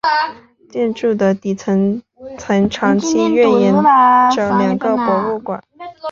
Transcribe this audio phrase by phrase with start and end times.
[0.67, 2.01] 建筑的底层
[2.35, 3.71] 曾长期运营
[4.35, 5.63] 着两个博物馆。